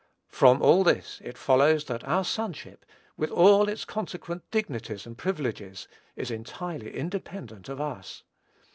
From 0.29 0.63
all 0.63 0.83
this, 0.83 1.21
it 1.23 1.37
follows, 1.37 1.85
that 1.85 2.03
our 2.05 2.23
sonship, 2.23 2.87
with 3.17 3.29
all 3.29 3.69
its 3.69 3.85
consequent 3.85 4.41
dignities 4.49 5.05
and 5.05 5.15
privileges, 5.15 5.87
is 6.15 6.31
entirely 6.31 6.95
independent 6.95 7.69
of 7.69 7.79
us. 7.79 8.23